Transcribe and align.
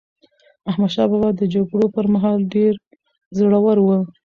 احمدشاه 0.69 1.07
بابا 1.11 1.29
د 1.35 1.41
جګړو 1.53 1.87
پر 1.95 2.05
مهال 2.13 2.39
ډېر 2.53 2.73
زړور 3.37 3.77
و. 3.81 3.87